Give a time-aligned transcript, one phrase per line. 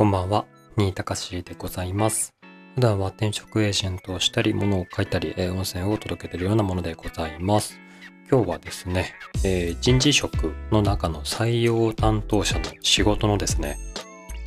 [0.00, 0.46] こんばんは、
[0.78, 2.32] 新高しでございます。
[2.74, 7.78] 普段は転職エージェントをしたり、物を書いたり、えー音声を届けているようなものでございます。
[8.30, 9.12] 今日はですね、
[9.44, 13.76] えー人事職の中の採用担当者の仕事のですね、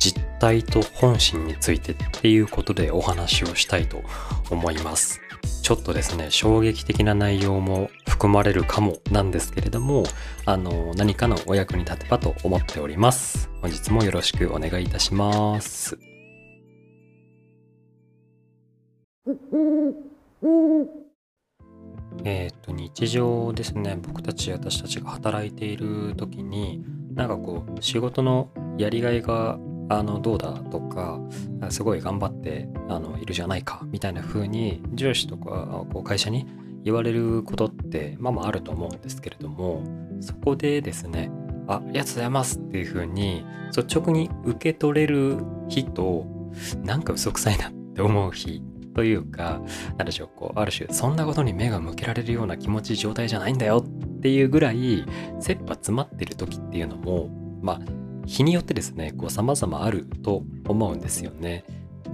[0.00, 4.02] 実態と本心についてっていうことでお話をしたいと
[4.50, 5.20] 思います。
[5.62, 10.04] ちょっとですね、衝撃的な内容も含まれるかもなんですけれども、
[10.44, 13.50] あの、何かのお役に立てばと思っております。
[13.62, 15.98] 本日もよろしくお願いいたします。
[22.24, 31.20] えっ、と、日常ですね、僕たち、私たちが働いている時に、なんかこう、仕事のやりがいが、あの、どうだとか、
[31.70, 36.46] すごい頑張って、あの、いるじゃないか、みたいな風に、上司とか、こう、会社に
[36.84, 39.82] 言われることって、まあまああると思うんですけれども、
[40.20, 41.30] そこでですね、
[41.66, 43.44] あ、ありがとうございますっていう風に、
[43.76, 45.38] 率直に受け取れる
[45.68, 46.26] 日と、
[46.84, 48.62] なんか嘘くさいなって思う日
[48.94, 49.60] というか、
[49.96, 55.04] なんでしょう、こう、ある種、そんなことに目が向けられるような気持ち状態じゃないんだよっていうぐらい、
[55.40, 57.28] 切羽詰まってる時っていうのも、
[57.60, 61.64] まあ、日によってですね、こう、様々あると思うんですよね。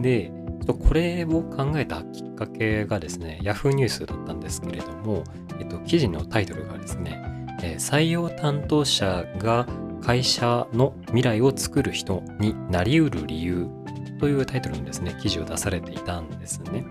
[0.00, 0.32] で、
[0.66, 5.24] これを考えたきっかけがですね、Yahoo ニュースだったんですけれども、
[5.58, 7.22] えっと、記事のタイトルがですね、
[7.62, 9.66] えー採用担当者が
[10.00, 13.68] 会社の未来を作る人になりうる理由
[14.18, 16.84] というタイトルのですね、記事を出されていたんですね。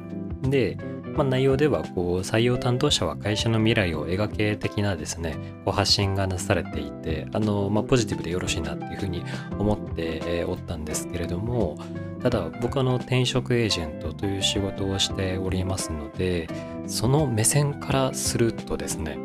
[0.43, 0.77] で、
[1.15, 9.23] まあ、内容ではこう採用担当者は会社の未来を描け的なですねこう発信がなされていてあの、まあ、ポジティブでよろしいなっていうふうに
[9.57, 11.77] 思っておったんですけれども
[12.21, 16.47] ただ僕はあの転職エージェントという仕事をしておりますので
[16.87, 19.17] その目線からするとですね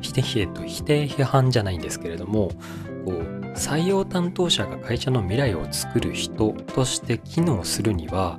[0.00, 2.50] 否定否定否定批判じゃないんですけれども
[3.04, 8.38] こう採用担当者が会社の未来を作る人として機能するには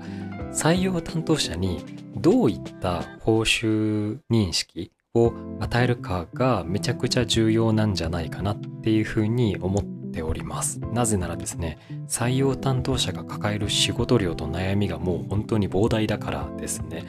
[0.52, 10.80] 採用担当者にどういった報酬認識を与えるかがめちゃくちゃ重要なんじゃないかなっていうふうに思っております。
[10.80, 17.04] なぜならですね、採用担当者が抱える仕事量と悩みがもう本当に膨大だからですね。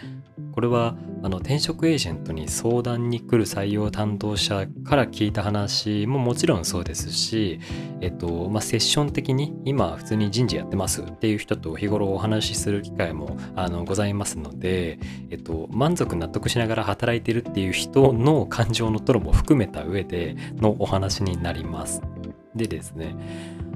[0.54, 0.94] これは
[1.24, 7.58] あの転職エージェントに相談に来る採用担当者から聞いた話ももちろんそうですし、
[8.00, 15.00] えっとまあ、セッション的に今普通に人事やってますっていう人と日頃お話しする機会もあのございますので、
[15.30, 22.00] えっと、満足納得しながら働いてるっていう人の感情のトロも含めた上でのお話になります。
[22.54, 23.16] でですね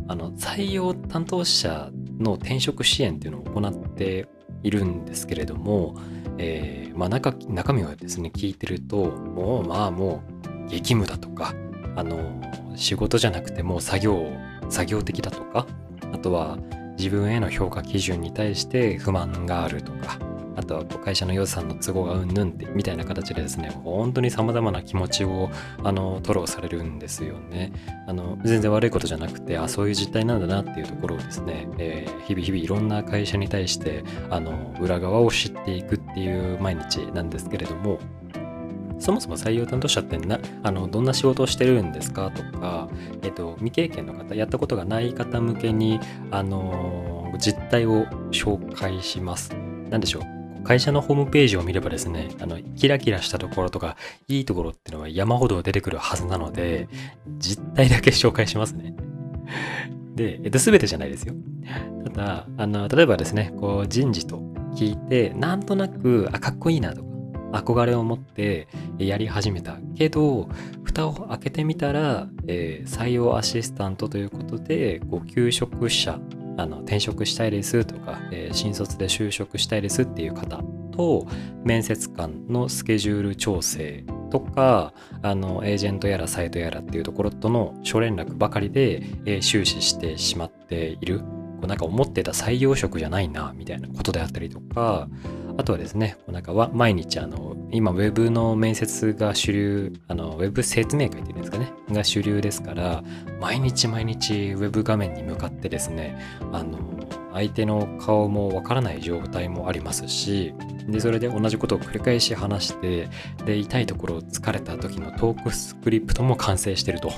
[0.06, 1.90] あの採用担当者
[2.20, 4.28] の転職支援っていうのを行って
[4.62, 5.96] いるんですけれども、
[6.38, 10.22] えーまあ、中中身をですね聞いてるともうまあも
[10.66, 11.54] う激務だとか
[11.96, 12.40] あの
[12.76, 14.30] 仕事じゃなくてもう作業
[14.68, 15.66] 作業的だとか
[16.12, 16.58] あとは
[16.96, 20.18] 自分への評価基準に対して不満があるとか
[20.58, 25.50] あとはこう会社の予算の都合がうんぬんってみたいな形でですね本当に様々な気持ちを
[25.84, 27.72] あの吐露されるんですよね
[28.06, 37.98] あの全然悪いことじゃなくてあそういう実態なんだなっていうところをですね、えー日々日々いろんな会社に対してあの裏側を知っていくっていう毎日なんですけれども
[38.98, 42.88] そもそも採用担当者ってなあのどんな仕事をしてるんですかとか、
[43.22, 49.50] えっと、未経験の方やったことがない方向けにあの実態を紹介します。
[49.88, 50.37] なんでしょう？
[50.64, 53.96] 会社のホームページを見ればですねあのキラキラしたところとか
[54.28, 56.88] いいところっていうのは山ほど出てくるはずなので
[57.38, 58.94] 実態だけ紹介しますね。
[60.14, 61.34] で、えっと、全てじゃないですよ。
[62.04, 64.38] ただ、あの、例えばですね、こう、人事と
[64.74, 67.08] 聞いて、なんとなく、あ、かっこいいなとか、
[67.52, 70.48] 憧れを持ってやり始めたけど、
[70.82, 76.18] 蓋を開けてみたら、えー採用アシスタントということで、こう、求職者、
[76.58, 80.60] あの、転職したいですとか、えー新卒で就職したいですっていう方
[80.90, 81.26] と、
[81.64, 84.92] 面接官のスケジュール調整とか、
[85.22, 91.20] あの、エージェントやらサイトやらっていうところとの諸連絡ばかりで、えー終始してしまっている。
[91.20, 95.08] こうなんか思ってた採用職じゃないな、みたいなことであったりとか、
[95.58, 103.02] あとはですね、こうなんかは毎日あの、今ウェブの面接が主流、あの、ウェブ説明会っていうんですかね、が主流ですから、
[103.40, 106.16] 毎日毎日ウェブ画面に向かってですね、
[106.52, 106.78] あの、
[107.32, 110.54] 相手の顔もわからない状態もありますし、
[110.86, 113.08] で、それで同じことを繰り返し話して、
[113.44, 117.10] で、痛いところを疲れた時のトークスクリプトも完成してると。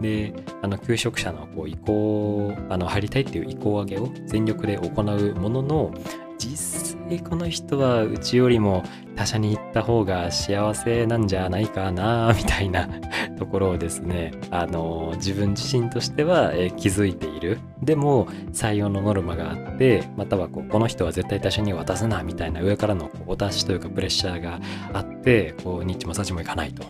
[0.00, 5.94] で、あの、求職者のこう意向、あの、入りたいっていう意向上げを全力で行うものの、
[6.38, 8.84] 実対この人はうちよりも
[9.16, 12.88] 他社に行った方が幸せなんじゃないかなみたいな
[13.38, 17.58] ところをですねあの自分自身としては、え気づいている。
[17.82, 24.60] でも採用のノルマがあってまたはこうこの人は絶対他社に渡すなみたいな上からのこうお達しというかプレッシャーが
[24.92, 26.84] あってこうニッチもサチもいかないと。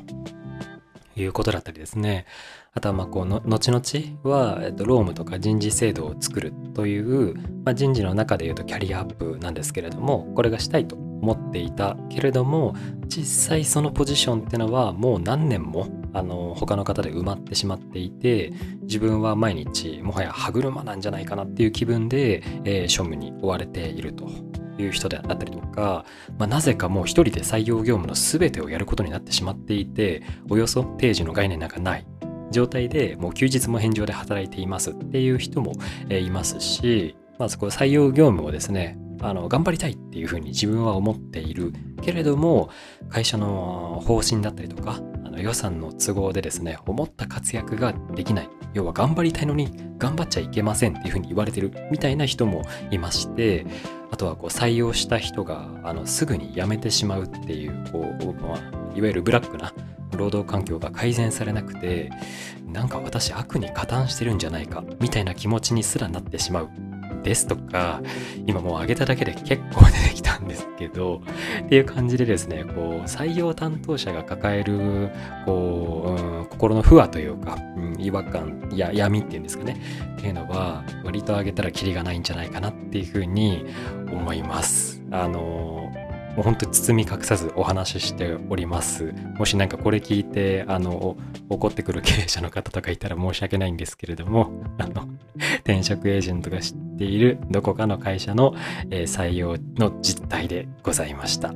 [1.22, 2.26] いうことだったりですね。
[2.74, 3.82] あとはまあこうの後々
[4.22, 7.34] は、えっと、ロームとか人事制度を作るという、
[7.64, 12.76] まあ、人事の中でいうとキャリアアップなんですけれどもこれがしたいと思っていたけれども
[13.06, 24.47] 実際そのポジションっていうのはもう何年もあの他の方で埋まってしまっていて自分は毎日もはや歯車なんじゃないかなっていう気分で、えー、庶務に追われていると。
[24.82, 26.04] いう人であったりとか、
[26.38, 32.06] まあ、なぜかもう一人で採用業務の全てをやることになってしまっていておよそ定時の概念なんかない。
[32.50, 35.74] 状態でもう休日も返上で働いていますっていう人も、
[36.08, 41.72] いますし、まあ、そこ採用業務をですねあの頑張りたいっていうふうに自分は思っている
[42.02, 42.70] けれども
[43.08, 48.48] 会社の方針だったりとかあの予算の都合でですね思った活躍ができない。
[48.74, 53.66] 要は頑張りたいのに頑張っちゃいけませんっていうふうに言われてるみたいな人もいまして
[54.10, 58.58] あとはこう採用した人があのすぐに辞めてしまうっていうこう、まあ、
[58.94, 59.72] いわゆるブラックな
[60.16, 62.10] 労働環境が改善されなくて
[62.66, 66.70] なんか私悪に加担してるんじゃないかみたいな気持ちにすらなってしまう。
[67.28, 68.00] ですとか
[68.46, 71.20] 今もう上げただけで結構出てきたんですけど
[71.66, 75.10] っていう感じでですねこう採用担当者が抱える
[75.44, 79.78] こう、うん、心の不和というか、うん、違和感や闇っていうんですかね
[80.16, 83.66] っていうのは割と上げたらキリがないんじゃないかなっていうふうに
[84.10, 85.02] 思います。
[85.10, 85.87] あの
[86.38, 89.12] もう本当に包み隠さずお話ししております。
[89.38, 91.16] もしなんかこれ聞いて、あの、
[91.48, 95.08] 怒ってくる経営者の方とかいたら申し訳ないんですけれども、 あの、
[95.64, 98.54] 転職エージェントが知っているどこかの会社の、
[98.88, 101.52] えー、採用の実態でございました。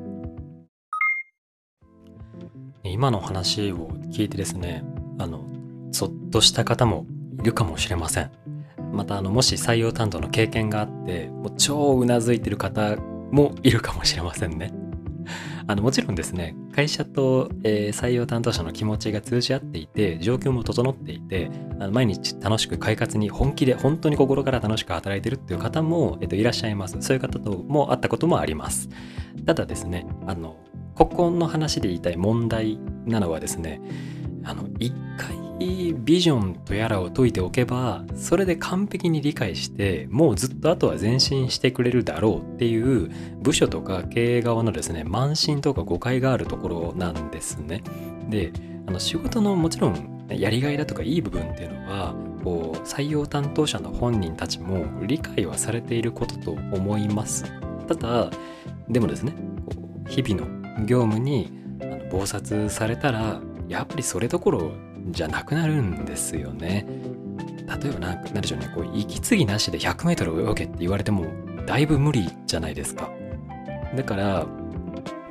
[2.82, 4.82] 今の話を聞いてですね、
[5.17, 5.44] あの、
[5.93, 7.06] そっとした方も
[7.38, 8.32] いるかもしれません。
[8.93, 12.96] またあのもし採用担当の経験があってもう超うなずいてる方
[13.32, 14.73] もいるかもしれませんね。
[15.67, 28.88] あのもちろんですね会社と、えー、採用担当者の気持ちが通じ合っていて状況も整っていてあの毎日楽しく快活に本気で本当に心から楽しく働いてるっていう方も、えっと、いらっしゃいますそういう方とも会ったこともあります
[29.46, 30.56] ただですねあの
[30.94, 33.81] ここの話で言いたい問題なのはですね
[34.44, 35.41] あの一回
[35.99, 43.11] ビジョンとやらを解いておけばそれで完璧に理解してもうずっとあとは前進してくれるだろうっていう
[43.43, 47.82] 部署とか経営側のですね慢心とか誤解があるところなんですね。
[48.29, 48.53] で
[48.87, 57.44] あの仕事のもちろんやりがいだとかいい部分っていうのはこう採用担当者の本人たちも理解はされていることと思います。
[57.87, 58.31] ただ
[58.88, 59.35] でもですね
[60.09, 64.73] 日々の業務にあの忙殺されたらやっぱりそれどころ
[65.10, 66.87] じゃなくなるんですよね。
[67.82, 71.26] 例えばなんでしょうね、こう息継ぎなしで 100m 泳げって言われても
[71.66, 73.10] だいぶ無理じゃないですか。
[73.96, 74.46] だから、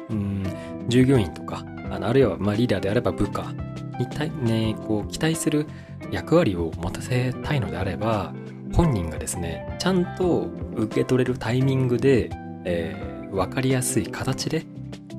[0.09, 0.43] うん、
[0.87, 3.53] 従業員とか、あのあるいはまリーダーであれば部下
[3.99, 5.67] に対、ね、こう期待する
[6.11, 8.33] 役割を持たせたいのであれば、
[8.73, 12.29] 本人がですね、ちゃんと受け取れるタイミングで、
[12.63, 14.65] えー、分かりやすい形で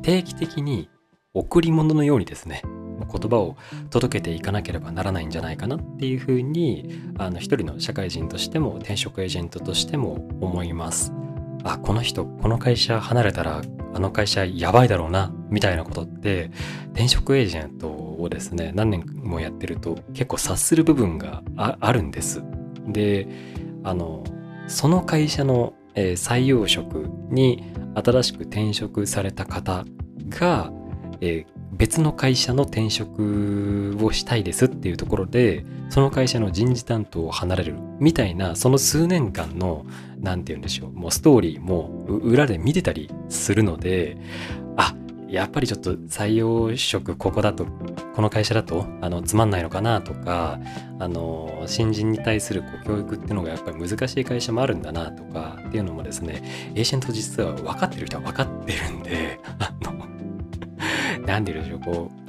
[0.02, 0.88] 定期的に
[1.34, 2.62] 贈り物のようにですね、
[3.12, 3.56] 言葉を
[3.90, 11.12] 届けていかなければならないんじゃないかなっていうふうにあの一人の社会人としても転職エージェントとしても思います。
[11.64, 13.62] あこの人この会社離れたら
[13.94, 16.50] あの会社やばいだろうなみたいなことって
[16.92, 22.42] 転職エージェントをですね何年もやってると結構察する部分があるんです。
[22.88, 23.28] で
[23.84, 24.24] あの
[24.66, 29.84] その会社の、えー、採用職に新しく転職された方
[30.30, 30.72] が、
[31.20, 39.86] えー、別の会社の転職をしたいですっていうところでその会社の人事担当を離れるみたいなその数年間の
[40.20, 44.18] 何て言うんでしょうもうストーリーも裏で見てたりするので
[44.76, 44.94] あ
[45.28, 47.64] やっぱりちょっと採用職ここだと
[48.14, 50.60] この会社だとあのつまんないのかなとか
[50.98, 56.42] あの新人に対するこう教育っていうのがやっぱり難しい会社もあるんだなとかっていうのもですね
[56.74, 60.11] エージェント実は分かってる人は分かってるんで あの
[61.26, 62.22] 何て言うんでしょう、こう、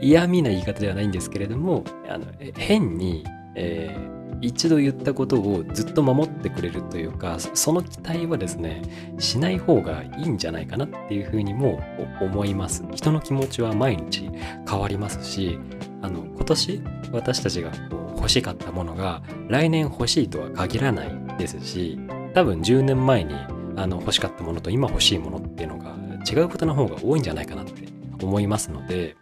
[0.00, 2.26] 嫌味な言い方ではないんですけれども、あの
[2.56, 3.24] 変に、
[3.54, 8.82] えー、一度言ったことをずっと守ってくれるというか、その期待はですね、
[9.18, 11.80] しない方がいいんじゃないかなっていうふうにも
[12.20, 12.84] 思います。
[12.94, 14.30] 人の気持ちは毎日
[14.68, 15.58] 変わりますし、
[16.02, 17.72] あの、今年私たちが
[18.16, 21.98] 欲しかったものが来年欲しいとは限らないですし、
[22.34, 23.34] 多分10年前に
[23.76, 25.94] あの欲しかったものと今欲しいものっていうのが
[26.30, 27.85] 違うことの方が多いんじゃないかなって
[28.24, 29.16] 思いますので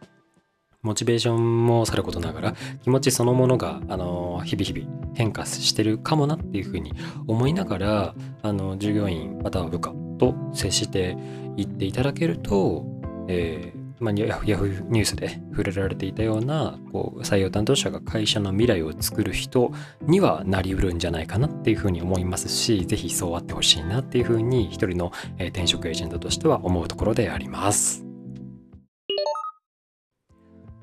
[0.83, 6.93] モチベーションもさることながら気持ちそのものがあの日々日々変化してるかもなっていうふうに
[7.27, 11.17] 思いながらあの従業員または部下と接して
[11.57, 12.85] いっていただけると、
[13.29, 19.73] えーまあ、ヤフーニュースで触れられていたようなこう採用担当者が会社の未来を作る人
[20.03, 28.04] にはなりうるんじゃないかなっていうふうに思いますしぜひそうあってほしいなっていうふうに一人の転職エージェントとしては思うところであります。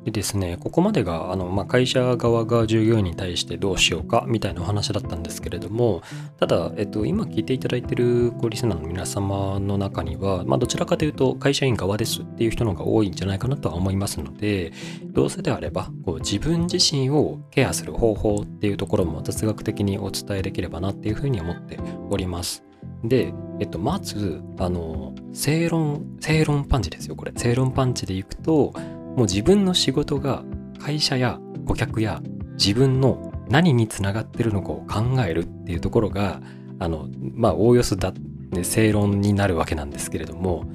[0.03, 6.01] でですね、ここまでがあの、まあ、会社側が従業員に対してどうしようかみたいなお話だったんですけれども、
[6.39, 14.73] ただ、えっと、今聞いていただいているこうリスナーの皆様の中には、まあ、どちらかというと会社員側ですっていう人の方が多いんじゃないかなとは思いますので、
[15.11, 21.77] どうせであればこう自分自身をケアする方法っていうところも雑学的にお伝えできればなっていうふうに思って
[22.09, 22.63] おります。
[23.03, 27.31] で、えっと、まず、あの、正論、正論パンチですよ、これ。
[27.35, 28.73] 正論パンチでいくと、
[29.15, 30.43] もう自分の仕事が
[30.79, 32.21] 会社や顧客や
[32.53, 36.41] 自分の何につながってるのかを考えるっていうところが
[36.79, 38.13] あのまあおおよそだ、
[38.51, 40.65] ね、正論になるわけなんですけれども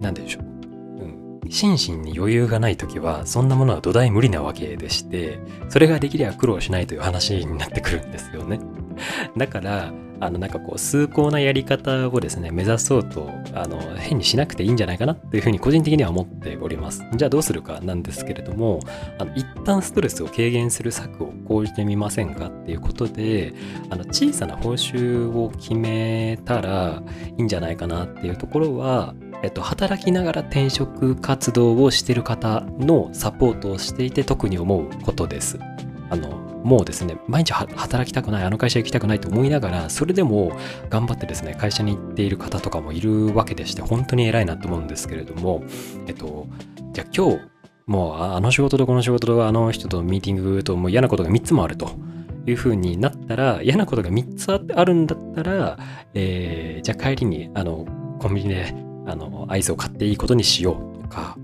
[0.00, 8.60] 何でしょう、うん、心身に余裕がない時はそんなものは土台無理なわけでしてそれができれば苦労しないという話になってくるんですよね。
[9.36, 18.78] だからあのなんかこう崇高なやり方をですね目指そうとあの変にしなくていいんじゃないかなっていうふうに個人的には思っておりますじゃあどうするかなんですけれども
[19.18, 23.52] あの一旦ストレスを軽減する策を講じてみませんかっていうことで
[23.90, 27.02] あの小さな報酬を決めたら
[27.36, 35.58] いいんじゃないかなっていうところはえっと、働きながら転職活動をしてる方のサポートをしていて特に思うことです。
[36.12, 36.28] あの
[36.62, 40.52] もうですね、毎日働きたくない、あの会社行きたくないと思いながら、それでも
[40.90, 45.64] 頑張ってですね、会社に行っている方とかもいるわけでして、本当に偉いなと思うんですけれども、
[46.06, 46.46] えっと、
[46.92, 47.40] じゃあ今日、
[47.86, 51.90] もうあの仕事とこの仕事とあの人とミーティングともう嫌なことが3つもあると
[52.46, 55.78] いうふうになったら、嫌なことが3つあるんだったら、
[56.12, 57.86] えー、じゃあ帰りにあの
[58.20, 58.74] コンビニで
[59.06, 61.38] あのアイスを買っていいことにしようとか、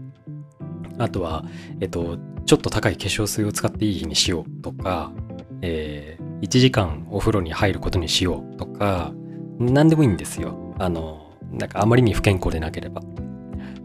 [0.99, 1.45] あとは、
[1.81, 2.19] えっと、
[2.49, 5.13] ちょっと高い化粧水を使っていい日にしようとか、
[5.61, 9.13] えー、1時間お風呂に入ることにしようとか、
[9.59, 10.75] 何でもいいんですよ。
[10.79, 13.03] あの、なんかあまりに不健康でなければ。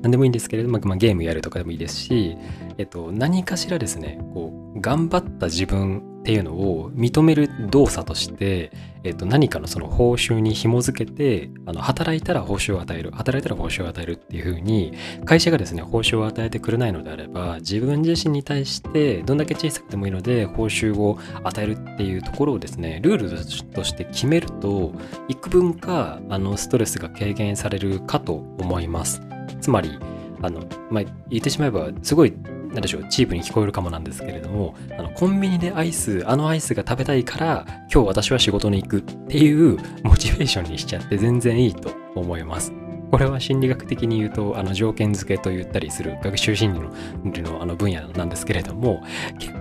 [0.03, 2.37] 何でもいいんですけれども、まあ、ゲームやるとかでもいいですし、
[2.77, 8.71] えっと、何かしらですね、こう、頑張った自分っていうのを認める動作として、
[9.03, 14.93] えっと、何かのその報酬に紐づけてあの働いたら報酬を与える働いたら報酬を与えるっていうふうに
[15.25, 24.93] 会社がですね報酬を与えてくれないのであれば自分自身に対してどんだけ小さくてもいいので報酬を与えるっていうところをですねルールとして決めると
[25.27, 29.32] 幾分かあのストレスが軽減されるかと思います。
[29.61, 29.97] つまり
[30.41, 32.33] あの、まあ、言ってしまえばすごい
[32.73, 42.73] 何でしょう、チープに聞こえるかもなんですけれども、あのコンビニでアイス、あのアイスが食べたいから、今日私は仕事に行くっていうモチベーションにしちゃって全然いいと思います。
[43.11, 46.89] これは心理学的に言うと、あの条件付けと言ったりする学習心
[47.25, 49.03] 理のあの分野なんですけれども、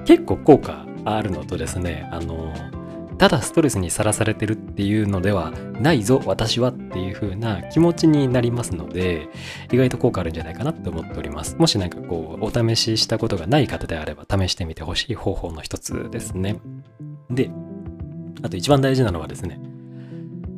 [0.06, 2.54] 結構効果あるのとですね、あの、
[3.18, 9.28] ただストレスにさらされてるっていうのではないぞ私はっていう風な気持ちになりますので
[9.70, 11.56] 意外と効果あるんじゃないかなって思っております。
[11.56, 16.60] もしなんかこうお試ししたことがない方であれば試してみてほしい方法の一つですね。
[17.30, 17.50] で
[18.42, 19.60] あと一番大事なのはですね、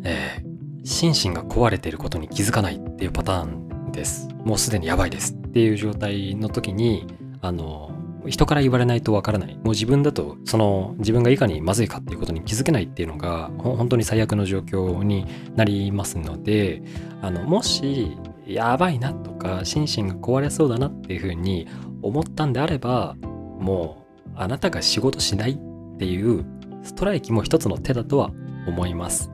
[0.05, 4.29] えー、心身が壊れていることに気づかないっていうパターンです。
[4.45, 7.07] もうすでにやばいですっていう状態の時に
[7.41, 7.94] あの
[8.27, 9.55] 人から言われないとわからない。
[9.57, 15.27] もう自分だと、その自分がいかにまずいかっていうことに気づけないっていうのが、本当に最悪の状況に
[15.57, 16.83] なりますので、
[17.23, 18.17] あの、もし、
[18.47, 21.67] やばいなとか、心身が壊れそうだなっていうふうに
[22.03, 23.17] 思ったんであれば、
[23.59, 26.45] もう、あなたが仕事しないっていう
[26.83, 28.31] ストライキも一つの手だとは
[28.67, 29.31] 思います。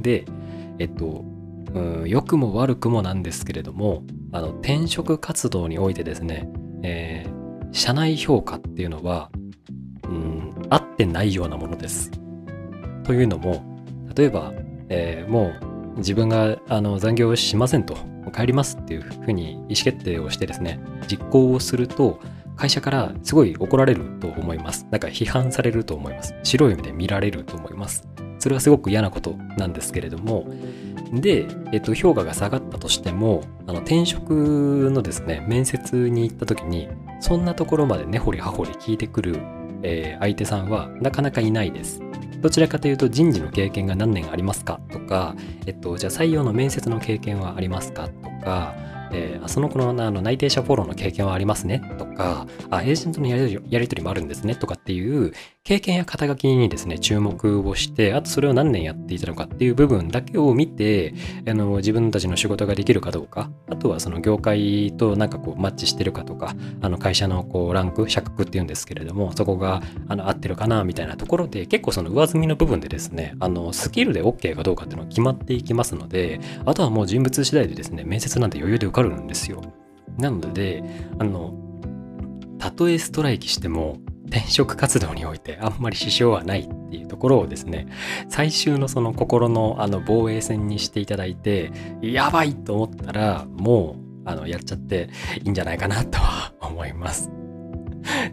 [0.00, 0.24] で、
[0.78, 1.24] えっと、
[1.74, 6.48] うん、良くも悪くもなんですけれども、あの、転職活動においてですね、
[6.82, 7.39] えー
[7.72, 9.30] 社内評価っていうのは、
[10.04, 12.10] うん、合ってないようなものです。
[13.04, 13.64] というのも、
[14.14, 14.52] 例えば、
[14.88, 15.52] えー、も
[15.96, 17.96] う自分があの残業しませんと、
[18.34, 22.20] 帰りますっていうふうに意思決定をしてですね、実行をすると、
[22.56, 24.86] 会社からすごい怒られると思います。
[24.90, 26.34] なんか批判されると思います。
[26.42, 28.06] 白い目で見られると思います。
[28.38, 30.46] それはすごく嫌なことなんですけれども、
[31.12, 36.88] で、えっと、評価が下がったとしても、あの転職のですね、面接に行った時に、
[37.20, 39.36] そんなところまで根掘り葉掘り聞いてくる、
[39.82, 42.00] えー、相手さんはなかなかいないです。
[42.40, 44.80] どちらかというと人事の経験が何年ありますか？
[44.90, 45.36] とか、
[45.66, 48.08] えっと、じゃあ採用の面接の経験はありますか？
[48.08, 48.74] とか、
[49.12, 51.82] えー、その子のあの内定者フォローの経験はありますね？
[51.98, 54.54] とか、あ、エージェントのやりやり取りもあるんですね？
[54.54, 55.32] とかっていう
[55.70, 61.14] 経験や肩書きにですね、注目をして、あとそれを何年やっていたのかっていう部分だけを見て、
[61.46, 79.62] あの自分たちの仕事ができるかどうか、あとはその業界となんかこうマッチしてるかとか、あの会社のこうランク、社格っていうんですけれども、そこがあの合ってるかなみたいなところで、結構その上積みの部分でですね、あのスキルで OK かどうかっていうのが決まっていきますので、あとはもう人物次第でですね、面接なんて余裕で受かるんですよ。
[80.18, 80.82] なので、
[81.20, 81.54] あの、
[82.58, 83.98] たとえストライキしても、
[84.40, 87.86] 転職活動においてあんまり支障はないっていうところをですね、
[88.28, 91.70] 最終のその心のあの防衛戦にしていただいて、
[92.02, 95.10] やばいと思ったら、もう、あの、やっちゃって
[95.42, 97.39] いいんじゃないかなとは思います。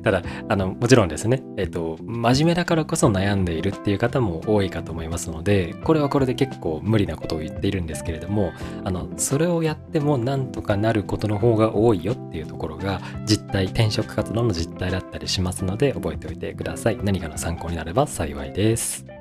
[0.04, 16.98] ただ、あの、もちろんですね、えっと、真面目だからこそ悩んでいるっていう方も多いかと思いますので、これはこれで結構無理なことを言っているんですけれども、あの、それをやってもなんとかなることの方が多いよっていうところが、実態、転職活動の実態だったりしますので、覚えておいてください。
[17.04, 19.17] 何かの参考になれば幸いです。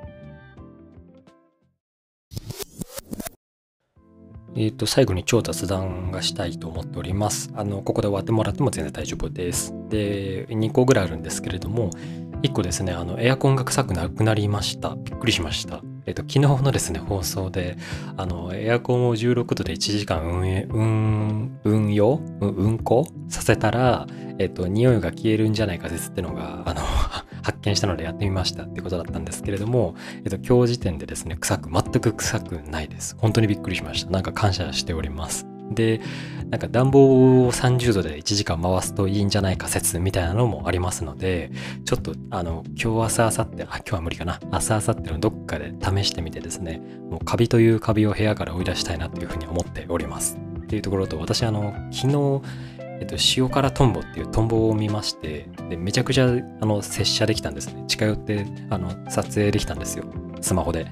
[4.57, 7.51] えっ、ー、と、最後に超雑談がしたいと思っております。
[7.55, 9.73] あの、ここで終わってもらっても全然大丈夫です。
[9.89, 11.91] で、2個ぐらいあるんですけれども、
[12.41, 14.95] 1個ですね、あの、エアコンが臭くなくなりました。
[14.95, 15.81] びっくりしました。
[16.07, 17.77] えっ、ー、と、昨日のですね、放送で、
[18.15, 24.07] あの、エアコンを16度で1時間運営、運、運用運行させたら、
[24.39, 26.81] えっ、ー、と、匂いが消えるんじゃないか説ってのが、あの、
[27.47, 33.15] 発見したのでやってみましたってことだったんですけれども、えっと、今日時点でですね、臭く、全く臭くないです。
[33.17, 34.11] 本当にびっくりしました。
[34.11, 35.47] なんか感謝しております。
[35.71, 36.01] で、
[36.49, 41.51] なんか暖房を30度で1時間回すといいんじゃないか説みたいなのもありますので、
[41.85, 44.41] ちょっとあの、今日朝明後日、あ、今日は無理かな。
[44.51, 50.37] 朝明後日のどっかで試してみてですね、もうカビというカビを部屋から追い出したいなというふうに思っております。
[50.63, 52.41] っていうところと、私あの、昨日、
[52.99, 56.27] えっと、塩辛トンボっていうトンボを見まして、で、めちゃくちゃ、
[56.61, 57.83] あの、接写できたんですね。
[57.87, 60.05] 近寄って、あの、撮影できたんですよ。
[60.41, 60.87] スマホで。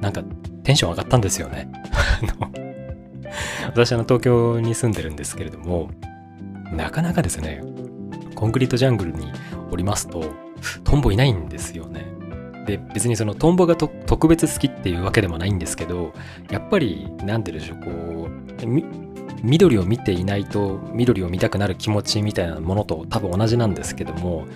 [0.00, 0.22] なんか、
[0.62, 1.70] テンション上がったんですよね。
[3.66, 5.90] 私、あの、東京に住んでるんですけれども、
[6.72, 7.62] なかなかですね、
[8.34, 9.32] コンクリートジャングルに
[9.70, 10.24] おりますと、
[10.84, 12.04] トンボいないんですよね。
[12.66, 16.12] で、別にそのトンボが特別好きっていうわけでもないんですけど、
[16.50, 24.46] やっぱり、なんて言うんでしょう、こう、緑を見ていないと緑を見たくなる気持ちみたいなものと多分同じなんですけども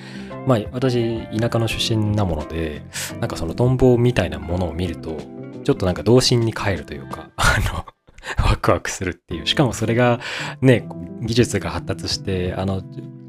[0.47, 2.83] まあ私田舎の出身なもので
[3.21, 5.19] なんかそのトンボみたいなものを見ると
[5.65, 7.87] ちょっとなんか童心に帰るというか あの
[8.45, 9.47] ワクワクするっていう。
[9.47, 10.21] しかもそれが
[10.61, 10.87] ね
[11.23, 12.83] 技術が発達してあの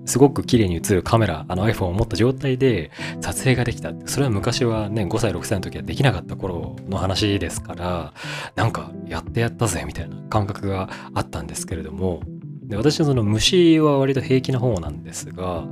[0.05, 3.91] すごく綺麗に映るカメラ、あの iPhone を持った状態で撮影ができた。
[4.05, 8.13] それは昔はね、5歳、6歳の時はできなかった頃の話ですから、
[8.55, 12.21] なんかやってやったぜみたいな感覚があったんですけれども、
[12.63, 15.65] で私はその虫は割と平気な方なんですが、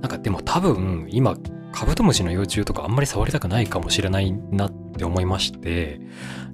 [0.00, 1.36] なんかでも多分今、
[1.72, 6.00] カブトムシの幼虫とかあんまり触りたくないかもしれないなって思いまして、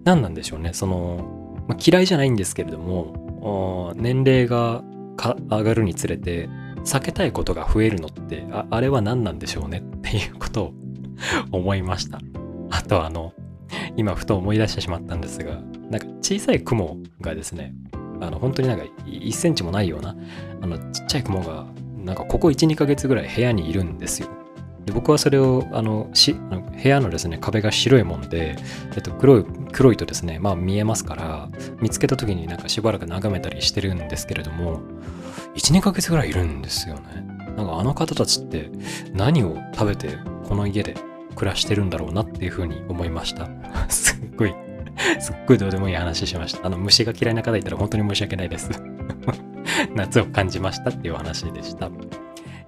[0.05, 0.73] 何なんでしょうね。
[0.73, 4.85] その、まあ、嫌いじゃないんですけれども、年齢が
[5.51, 6.49] 上がるにつれて、
[6.85, 10.75] 避けたいことが増えるのってああれは何なんでしょうねっていうことを
[11.53, 12.21] 思いました。
[12.71, 13.33] あとあの
[13.97, 15.61] 今ふと思い出してしまったんですが
[15.91, 17.75] なんか小さい雲がですね
[18.21, 20.17] あの本当になんか1センチもないような
[20.61, 24.29] あのちっちゃい雲がなんかここ12ヶ月ぐらい部屋にいるんですよ。
[24.85, 28.57] で僕はそれをあのし部屋のですね壁が白いもんで、
[28.95, 34.81] えっと、黒い黒いとですねまあ見えますから見つけた時になんかしばらく眺めたりしてるんですけれども
[35.55, 37.27] 1、2ヶ月ぐらいいるんですよね。
[37.57, 38.71] なんかあの方たちって
[39.13, 40.95] 何を食べてこの家で
[41.35, 43.49] 暮らしてるんだろうなっていうふうに思いました。
[43.89, 44.55] すっごい、
[45.21, 46.67] すっごいどうでもいい話しました。
[46.67, 48.71] あの虫が嫌いな方いたら本当に申し訳ないです。
[49.95, 51.91] 夏を感じましたっていう話でした。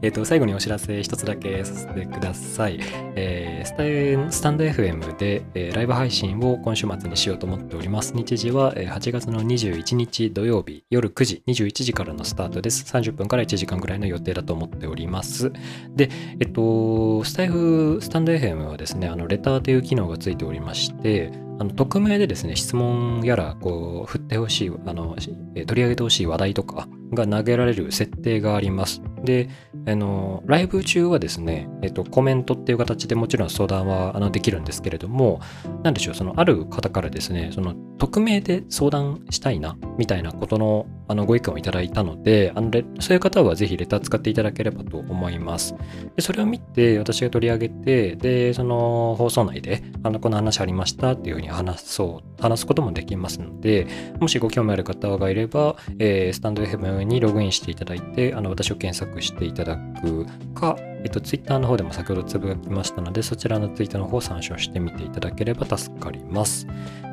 [0.02, 2.80] えっ、ー、と、最後にお知らせ一つだけさせてください。
[3.16, 8.14] えー、スタンド FM で、えー、ライブ配信を今週末にしようと思っております。
[8.14, 12.84] 日時は、えー、8月の21日土曜日夜9時、21時からのスタートです。
[12.84, 15.52] 30分から1時間ぐらいの予定だと思っております。
[15.94, 16.08] で、
[16.40, 25.14] えっと、スタイフ、スタンド FM はですね、あの、レターという機能がついておりまして、あの匿名でですね、質問やら、こう、振ってほしい、あの、
[25.54, 29.02] 取り上げてほしい話題とかが投げられる設定があります。
[29.24, 29.48] で、
[29.86, 35.40] あの、ライブ中はですね、えっと、コメントっていう形でもちろん相談はあのできるんですけれども、
[35.82, 42.70] 何でしょう、その、ある方からですね、その、匿名で相談したいな、みたいなことのあのご意見をいただいたので、あの
[43.00, 45.74] そういう方はぜひレター使っていただければと思います。
[46.14, 53.88] でそれを見て、私が取り上げて、で、その放送内で、あのこの話ありましたっていうふうに話そう、話すこともできますので、
[54.20, 66.66] もしご興味ある方がいれば、えー、スタンド FM にログインしていただいて、あの私を検索していただくか、えっと、ツイッターの方でも先ほどつぶやきましたので、そちらのツイッターの方を参照してみていただければ助かります。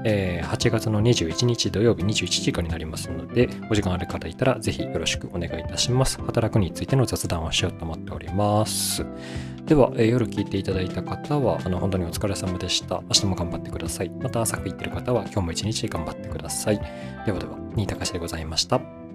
[0.04, 6.21] えー、8月の21日土曜日21時からになりますので、お時間ある方いたらぜひよろしくお願いいたします。
[6.21, 9.06] 働くについての雑談をしようと思っております。
[9.65, 13.02] では、えー、夜聞いていただいた方は、あの本当にお疲れ様でした。
[13.04, 14.10] 明日も頑張ってください。
[14.10, 16.80] また朝食行ってる方は今日も一日頑張ってください。
[17.26, 19.07] ではでは、新高しでございました。